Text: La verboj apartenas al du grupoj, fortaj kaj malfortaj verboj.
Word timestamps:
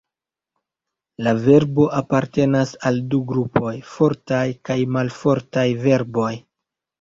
La 1.25 1.33
verboj 1.43 1.85
apartenas 1.97 2.71
al 2.91 2.97
du 3.11 3.19
grupoj, 3.33 3.75
fortaj 3.91 4.41
kaj 4.71 4.79
malfortaj 4.97 5.69
verboj. 5.87 6.33